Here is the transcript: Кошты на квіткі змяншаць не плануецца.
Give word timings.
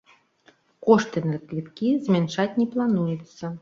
Кошты 0.87 1.23
на 1.33 1.37
квіткі 1.53 1.95
змяншаць 2.09 2.53
не 2.61 2.71
плануецца. 2.77 3.57